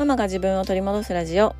[0.00, 1.54] ママが自分を取り戻すラジオ。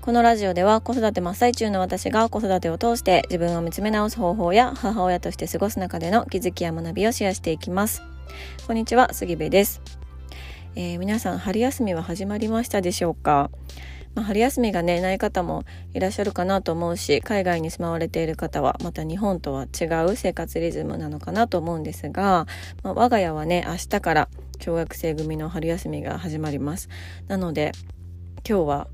[0.00, 8.00] このラジオでは子育て真っ最中の私が子育てを通して自分を見つめ直す方法や母親として過ごす中での気づきや学びをシェアしていきます。
[8.68, 9.82] こんにちは杉部です、
[10.76, 13.50] えー、皆さん春休みは始まりましたでしょうか？
[14.14, 22.46] まあ、春休みがねない方もいらっしゃるかなと思うし海外に住まわれている方はまた日本とは違う生活リズムなのかなと思うんですが、
[22.82, 24.28] まあ、我が家はね明日から
[24.60, 26.88] 小学生組の春休みが始まります。
[27.28, 27.72] なので
[28.48, 28.88] 今日は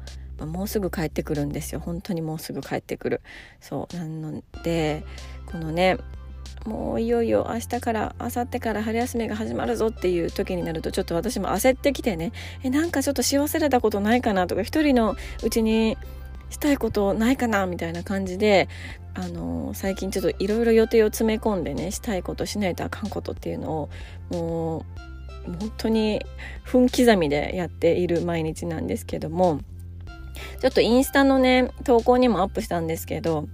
[0.46, 1.80] もうすぐ帰ってくるんですよ。
[1.80, 3.20] 本当にもうすぐ帰ってくる。
[3.60, 3.96] そう。
[3.96, 5.04] なので
[5.46, 5.98] このね
[6.66, 12.32] もういよいよ明日から明後日から春休みが始まるぞっていう時になるとちょっと私も焦ってきてね。
[12.62, 15.96] えなんかちょっとし忘れたことないかなとか一人のうちに
[16.50, 18.68] したいことないかなみたいな感じで
[19.14, 23.88] あのー、最近ちょっといろいろ予定を詰め込んでねしたいことしないとあかんことっていうのを
[24.30, 26.24] もう本当に
[26.64, 29.60] 分刻みでやっている毎日なんですけども
[30.60, 33.48] ちょっとインスタのね投稿にもアップしたんですけど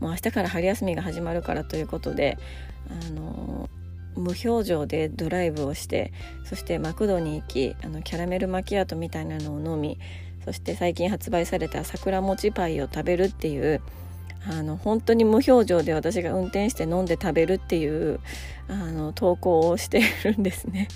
[0.00, 2.38] もう明日から春休みが始まるからということで
[2.88, 3.68] あの
[4.14, 6.12] 無表情でドライブをして
[6.44, 9.98] そしてマクドに行きあのキャラメルマキアートみたいなのを飲み
[10.44, 13.80] そして最近発売された桜餅パイを食べるっていう
[14.50, 18.20] あの本当に無表情で私が運転して飲んで食べるっていう
[18.68, 20.88] あの投稿をしているんですね。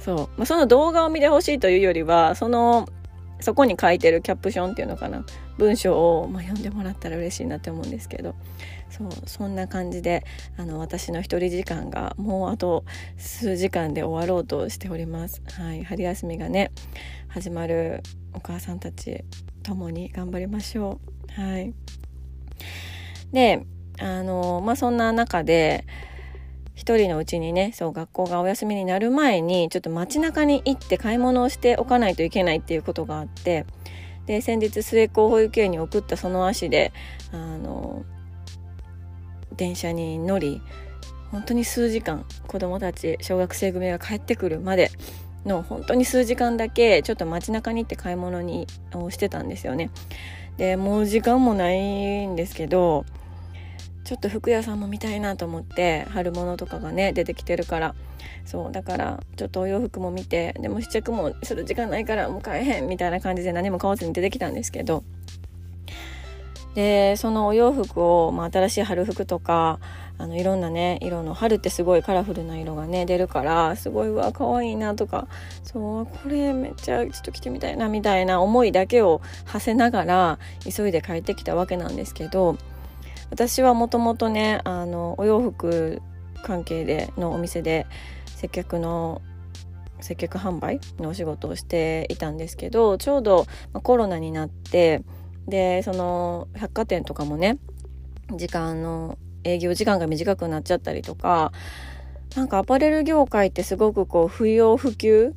[0.00, 2.88] そう、まあ、その動画を見てほしいというよりはその
[3.42, 5.24] そこに書いてるキャプションっていうのかな？
[5.58, 8.34] 文章を、まあ、読んでもらったら嬉しいなって思うんですけど
[8.88, 10.24] そうそんな感じで
[10.56, 12.84] あの私の一人時間がもうあと
[13.18, 15.42] 数時間で終わろうとしております。
[15.58, 16.70] はい、春休みがね
[17.28, 19.24] 始まるお母さんたち
[19.62, 21.00] 共に頑張りましょ
[21.38, 21.40] う。
[21.40, 21.74] はい、
[23.32, 23.66] で
[23.98, 25.86] あのまあそんな中で
[26.74, 33.66] 一人のうちにねそう学校がお休みになる前にちょっと街中に行って買い物をしておかないといけないっていうことがあって
[34.26, 36.92] で先日末っ子保育園に送ったその足で
[37.32, 38.04] あの
[39.56, 40.62] 電車に乗り
[41.30, 44.90] 本当に数時間子供たち小学生組が帰ってくるまで
[45.44, 49.90] の本当に数時間だけちょっと街中に行って買い物にをしてたんですよね。
[50.56, 53.04] でもう時間もないんですけど
[54.04, 57.94] ちょっと服屋さんも見たいなと思って春物とかがね出てきてるから。
[58.44, 65.04] そうだからちょっとお洋服も見てでも試着もする時間ないからもう買えへんみたいな感じで何も買わずに出てきたんですけど。
[66.74, 69.78] でそのお洋服を、まあ、新しい春服とか
[70.16, 75.28] あのいろんなね色の春ってすごいカラフルな色がね出るからすごいうわ可愛いなとか
[75.64, 82.56] そうこれめっちゃちょっと着てみたいなみたいな思いだけを馳せながら急いで帰ってきたわけなんですけど
[83.32, 86.02] 私はもともとねあのお洋服
[86.42, 87.86] 関係でのお店で
[88.26, 89.22] 接客の
[90.00, 93.46] 接客販売のお仕事をしていたんですけどちょうど
[93.82, 95.02] コロナになって
[95.48, 97.58] でその百貨店とかもね
[98.36, 101.52] 時間の営業時間が短くなっちゃったりとか
[102.36, 105.32] なんかアパレル業界ってすごくこう不要不急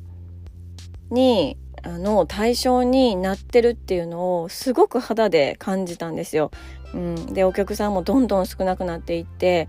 [1.10, 6.50] にあの対象になってるっていうのをすごく肌で感じたんですよ。
[6.92, 9.68] うん、でお客さんもどんどん少なくなっていって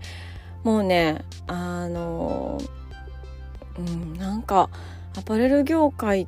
[0.64, 2.58] もうねあの
[3.78, 4.68] うんなんか
[5.16, 6.26] アパレル業界っ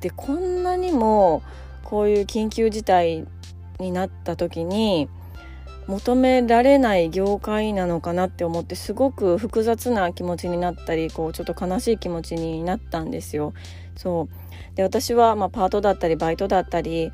[0.00, 1.42] てこんなにも
[1.84, 3.26] こういう緊急事態
[3.78, 5.10] になった時に
[5.86, 13.52] 求められない業界なのかなって思ってすごく複雑な気持ちになったりこうちょっと悲しい気持ちになったんですよ。
[13.96, 17.12] そうで私はまあパートだったりバイトだったり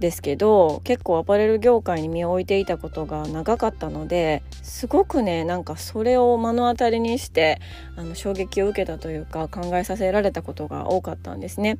[0.00, 7.60] ですけど結構アパレル業界に身を置いていたことが長かったのですごくねなんかそれを目の当たりにして
[7.96, 11.78] あの衝撃を受けたというか考えさせられたことが多かったんですね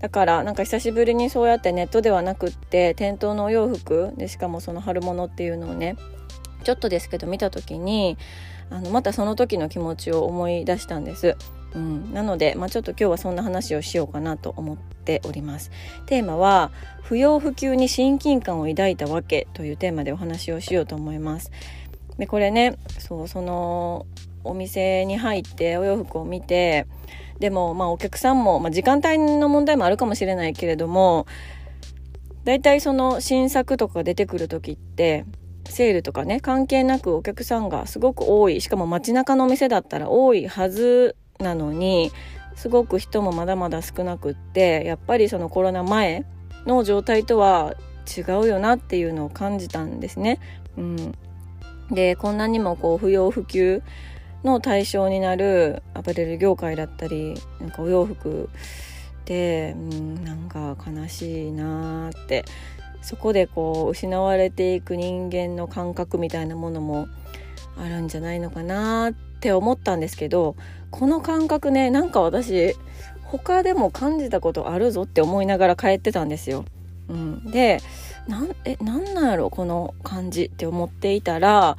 [0.00, 5.96] だからなんか久しぶりにそうやってネットではなくって店頭のお洋服でしかもその春物っていうのをね
[6.64, 8.18] ちょっとですけど見た時に
[8.68, 11.36] あのまたその時の気持ちを思い出したんです。
[11.74, 15.70] うん、なので、まあ、ちょっと今日はそんな話をしようかなと思っております。
[16.06, 16.70] テーマは
[17.02, 21.50] 不要不急に親近感を抱いたわけというテーマでお話をしようと思います。
[22.18, 24.06] でこれねそうその
[24.44, 26.86] お店に入ってお洋服を見て
[27.38, 31.26] でもまあお客さんも、まあ、時間帯の問題もあるかもしれないけれども
[32.44, 35.24] 大体その新作とかが出てくる時って
[35.64, 42.10] セールとかね関係なくお客さんがすごく多いしかも街中のお店だったら多いはずなのに
[42.54, 46.24] すごく人もまだまだ少なくってやっぱりそのコロナ前
[46.66, 47.74] の状態とは
[48.16, 50.38] 違うよなっていうのを感じたんですね。
[50.76, 51.14] うん、
[51.90, 53.82] でこんなにもこう不要不急
[54.44, 58.48] の対象になるアパレル業界だったりなんかお洋服
[59.24, 62.44] て、うん、なんか悲しいなって
[63.00, 67.08] そこでこう失われていく人間の感覚みたいなものも
[67.76, 70.56] あるんじゃないのかなって思ったんですけど
[70.92, 72.76] この感覚ねなんか私
[73.24, 76.64] 他でも感じたことあるぞって思いながら帰ってたんですよ。
[77.08, 77.80] うん、で
[78.28, 81.76] なんえなんなんやろこの感じって思っていたら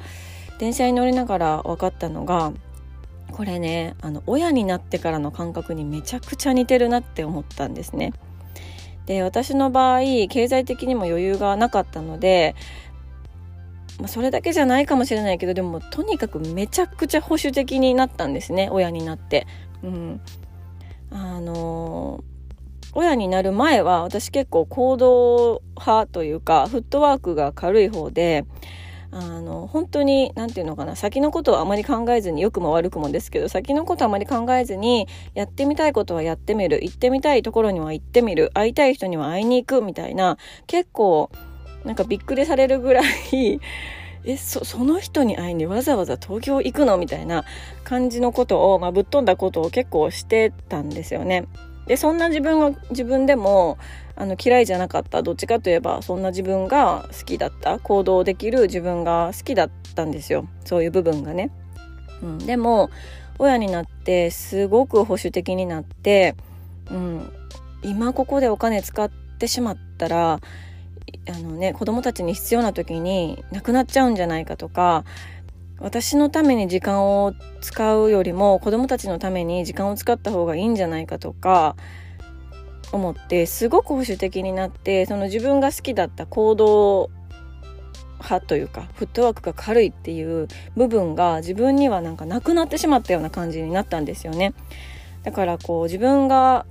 [0.58, 2.52] 電車に乗りながら分かったのが
[3.32, 8.12] これねあの親になってからの感覚にめちゃくちゃ似てるなって思ったんですね。
[9.06, 12.54] で私の場合経済的にも余裕がなかったので、
[13.98, 19.46] まあ、それだけじゃないかもしれないけどでもとにかくめちゃくちゃ保守的になったんですね親になって。
[19.82, 20.20] うん、
[21.10, 22.34] あのー
[22.96, 28.44] 親になる前は私結構行動派というかフットワークが軽い方で
[29.10, 40.36] あの本当に何て言うのかな先のことはあまり考えずに良くも悪くもですけど先のことはあまり考えずにやってみたいことはやってみる行ってみたいところには行ってみる会いたい人には会いに行くみたいな
[40.66, 41.30] 結構
[41.84, 43.02] なんかびっくりされるぐら
[43.32, 43.60] い
[44.24, 47.44] えそその人に会いにわざわざ東京行くのみたいな
[47.84, 51.46] 感じのことを、まあ、ぶっ飛んだことを結構してたんですよね。
[51.86, 53.76] でそんな自分が自分でも
[54.16, 61.50] あの嫌いじゃなかったどっちかといえばそんな自分が好きだった行動できる自分が好きだったんですよそういう部分がね。
[62.22, 62.90] うん、でも
[63.38, 66.36] 親になってすごく保守的になって、
[66.90, 67.32] うん、
[67.82, 70.40] 今ここでお金使ってしまったら
[71.28, 75.04] あのね子供たちに必要な時になくなっちゃうんじゃないかとか
[75.78, 81.76] 私のために時間を使うよりも子供たちのために時間を使った方がいいんじゃないかとか
[82.92, 87.10] 思ってすごく保守的になってその自分が好きだった行動
[88.20, 94.54] 派というかフットワークが軽いっていう部分が自分にはなんかなくなってしまったような感じになったんですよね。
[95.24, 96.66] だからこう自分が、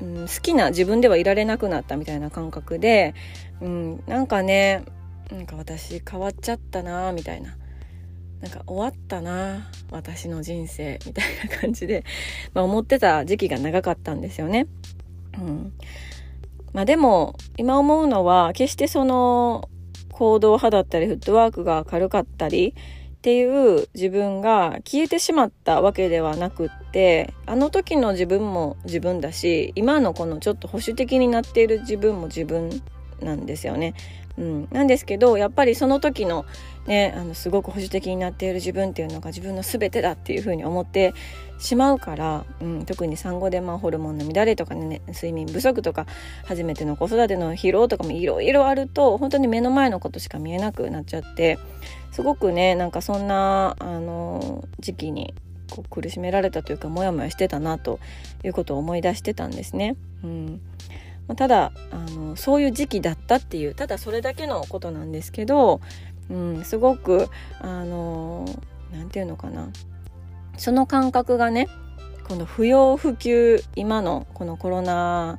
[0.00, 3.14] うん、好きな自分ではいられなくなったみたいな感覚で、
[3.60, 4.84] うん、なんかね
[5.30, 7.56] なんか私変わっちゃったなみたいな。
[8.40, 12.04] なんか終わったな私の人生みたいな感じで、
[12.54, 14.68] まあ、思ってた時期が長かったんですよね。
[15.36, 15.72] うん、
[16.72, 19.68] まあでも今思うのは決してその
[20.12, 22.74] 行動派だったりフットワークが軽かったり
[23.18, 23.44] ってい
[23.76, 32.80] う自分が消えてしまったわけではなくってあの時の自分も自分だし今のこのちょっと保守的になっている自分も自分
[33.20, 33.94] なんですよね。
[34.38, 36.46] うん、なんですけどやっぱりその時の
[36.86, 41.12] ねあのすごく保守的になっている自分っていうのが自分の全てだっていうふうに思って
[41.58, 46.06] しまうから、うん、特に産後でまあホルモンの乱れとかね睡眠不足とか
[46.44, 51.58] 初めての子育ての疲労とかもいろいろあると本当に目の前のことしか見えなくなっちゃって
[52.12, 55.34] すごくねなんかそんなあの時期に
[55.70, 58.00] こう苦しめられたというかモヤモヤしてたなと
[58.44, 59.96] いうことを思い出してたんですね。
[60.24, 60.60] うん
[61.26, 65.82] まただあのそういう時期だったっていうただそれだけのことなんですけど、
[66.30, 67.28] うん、すごく
[67.60, 68.46] あの
[68.90, 69.68] 何て言うのかな
[70.56, 71.68] その感覚がね
[72.26, 75.38] この不要不急今のこのコロナ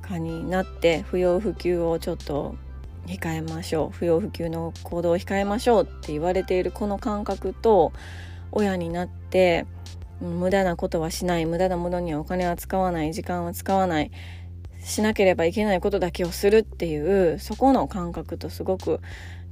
[0.00, 2.56] 禍になって不要不急をちょっと
[3.10, 3.90] 控えましょう。
[3.90, 7.92] 不要不急の行動を控えましょうって言われているこの感覚と
[8.52, 9.66] 親になって、
[10.20, 11.46] 無駄なことはしない。
[11.46, 13.12] 無駄なものにはお金は使わない。
[13.12, 14.10] 時間は使わない。
[14.82, 19.00] しなければいけないことだけをするっていうそこの感覚とすごく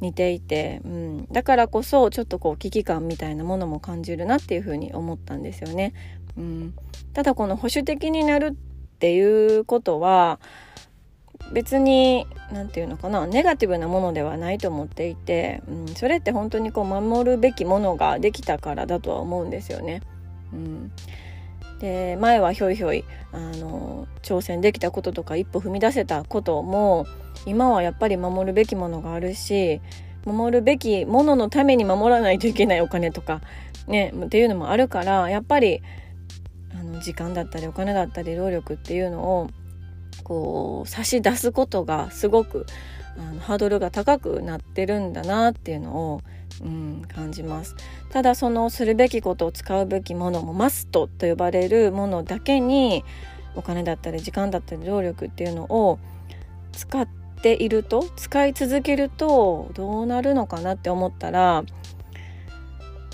[0.01, 5.93] 似ていて、うん、だからこそちょっとこう危機感みたいなものも感じるなっていうふうに思ったんですよね。
[6.37, 6.75] うん、
[7.13, 10.41] ただこの保守的になるっていうことは
[11.53, 20.03] 別に何て言うのかなネガティブなものではないと思っていて、うん、それって本当にこう守るべきものができたからだとは思うんですよね。
[20.53, 20.93] うん
[21.81, 27.07] で前はひょいひょいあの挑戦できたこととか一歩踏み出せたことも
[27.47, 29.81] 今はやっぱり守るべきものがあるし
[30.25, 33.41] 守るべきもののために守らないといけないお金とか
[33.87, 35.83] ねっていうのもあるからやっぱり
[36.73, 39.51] あの時間だったりお金だったり労力っていうのを
[40.29, 42.67] こう差し出すことがすごく
[43.19, 46.21] あのハードルが高くなってるんだなっていうのを
[46.61, 47.77] うん、感じます
[48.11, 53.05] ただそのするべきことを使うべきものもマストと呼ばれるものだけに
[53.55, 55.99] お金だったり時間だったり労力っていうのを
[56.73, 57.09] 使っ
[57.43, 61.65] ていると使い続けるとどうなるのかなって思ったら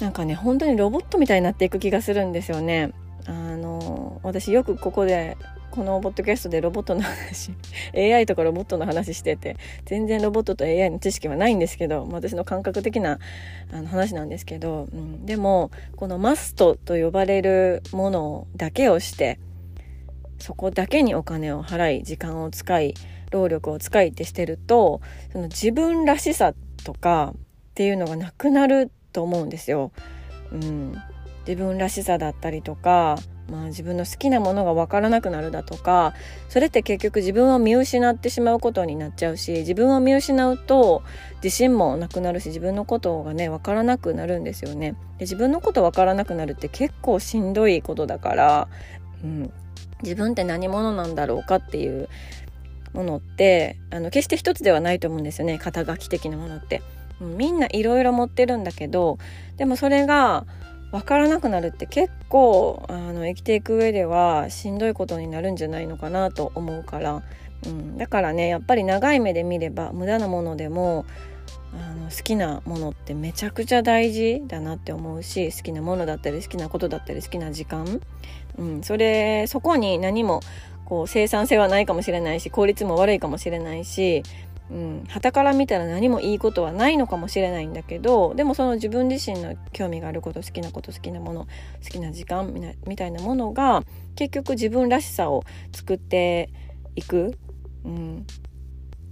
[0.00, 2.92] なんかね本当にロボットみたいになっていく気がするんですよね。
[3.26, 5.38] あの私よくここで
[5.74, 7.52] このポッドキャストでロボットの話
[7.96, 13.18] AI とかロボットの話してて全然ロボットと AI の知識はないんですけど私の感覚的な
[13.72, 19.40] あの話なんですけど、うん、でもこのマストと呼ばれるものだけをして
[20.38, 22.94] そこだけにお金を払い時間を使い
[23.32, 25.00] 労力を使いってしてると
[25.32, 26.54] その自分らしさ
[26.84, 27.38] とかっ
[27.74, 29.90] ていうのがなくなると思うんですよ。
[30.52, 30.94] うん、
[31.48, 33.16] 自分らしさだったりとか、
[33.50, 36.14] まあ、自分の好きなものが分からなくなるだとか
[36.48, 41.02] それって結局自分を見失ってしまうことになっちゃうし自分を見失うと
[41.42, 44.92] 自信もなくなるし自分のことがね分からなくなるんですよね。
[45.18, 48.68] で自分のこと分からなくなるって結構しんどいことだから、
[49.22, 49.52] うん、
[50.02, 52.08] 自分って何者なんだろうかっていう
[52.94, 56.82] ものってあの決して一つではないと思うんですよね肩書き的なものって。
[57.20, 59.18] みんないろいろ持ってるんだけど
[59.56, 60.46] でもそれが
[60.94, 67.24] 分からなくなるって結構あの生きていく上ではしんどいことになるんじゃないのかなと思うから、
[67.66, 71.04] うん、だからねやっぱり長い目で見れば無駄なものでも
[71.72, 78.00] あの好きなものってめちゃくちゃ大事だなって思うし好きなものだったり好きなことだったり好きな時間、
[78.56, 80.42] うん、それそこに何も
[80.84, 84.22] こう生産性はないかもしれないし効率も悪いかもしれないし
[84.70, 91.46] うん、旗から見たら何もいいことはないのかもしれないんだけどでもその自分自身の興味があること好きなこと好きなもの
[91.82, 93.82] 好きな時間みたいなものが
[94.16, 95.44] 結局自分らしさを
[95.74, 96.48] 作って
[96.96, 97.36] いく、
[97.84, 98.26] うん、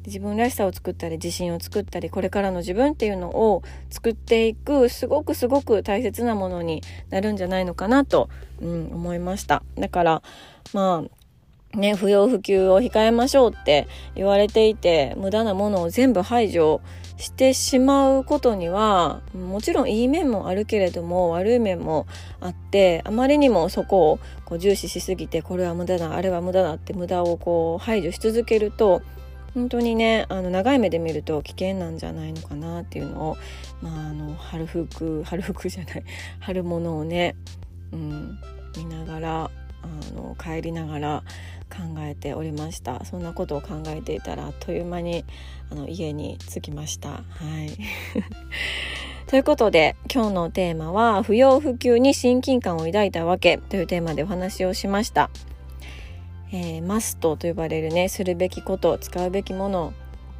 [0.07, 8.31] 自分らしさを作ったり自信を作ったりこれからの自分っていうのを作っていくすごくすごく大切なものになるんじゃないのかなと、
[8.61, 9.63] うん、思いました。
[9.77, 10.23] だから
[10.73, 11.22] まあ
[11.75, 16.83] ね、不要不急を控えましょうって言われていて無駄なものを全部排除
[17.17, 22.07] してしまうことにはもちろんいい面もあるけれども悪い面も
[22.41, 29.03] あってあまりにもそこをこう重視しすぎてこれは無駄だあれは無駄だって無駄をこう排除し続けると
[29.55, 33.37] 本当にねあの長い目で見ると危険なんじゃないのかなっていうのを、
[33.81, 36.05] まあ、あの春服春服じゃない
[36.41, 37.37] 春物をね、
[37.93, 38.39] うん、
[38.77, 39.51] 見ながら
[39.83, 41.23] あの帰りながら
[41.71, 43.05] 考えておりました。
[43.05, 45.25] そんなことを考えていたらあっという間に
[45.71, 47.09] あの家に着きました。
[47.09, 47.23] は
[47.65, 47.77] い。
[49.27, 55.31] ということで今日のテーマは不要不急に親近感を抱いたわけというテーマでお話をしました、
[56.53, 59.95] えー、マストと呼ばれるねするべきこと使うべきもの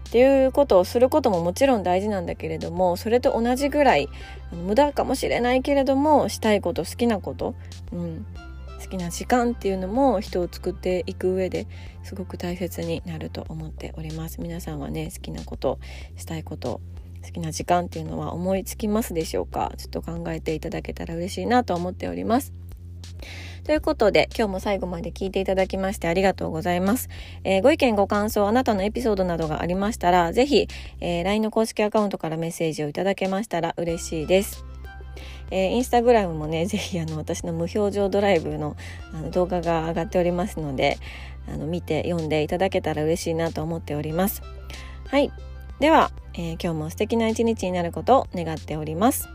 [0.09, 4.11] っていうことをすることももちろん大事なんだけれどもそれと同じぐらい
[4.53, 7.55] 無駄かもしれないけれどもしたいこと好きなこと、
[7.95, 8.27] うん、
[8.83, 11.67] 好きな時間っていうのも人を作っていく上で
[12.03, 15.79] すごく大切になると思っております皆さんはね好きなこと
[16.17, 16.81] したいこと
[17.25, 19.73] 好きな時間っていうのは思いつきますでしょうか？
[19.77, 22.53] ちょっと考えていただけたら嬉しいなと思っております
[23.63, 27.09] ということで、今日も最後まで聞いていただきましてありがとうございます。
[27.45, 30.67] えー、ご意見ご感想、あなたのエピソードなどがありましたら、ぜひ、
[30.99, 34.65] えー、LINE の公式アカウントからメッセージをいただけましたら嬉しいです。
[35.53, 38.75] えー、インスタグラムもね、 是非あの私の無表情ドライブの
[39.13, 40.99] あの動画が上がっておりますので、
[41.47, 44.43] あの見て読んでいただけたら嬉しいなと思っております。
[45.07, 45.31] はい。
[45.79, 49.29] では、えー、今日も素敵な一日になることを願っております。